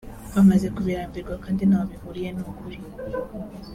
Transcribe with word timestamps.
bamaze 0.33 0.67
kubirambwira 0.75 1.41
kandi 1.45 1.61
ntaho 1.69 1.85
bihuriye 1.91 2.29
n’ukuri 2.35 2.77